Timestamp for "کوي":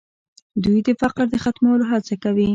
2.23-2.47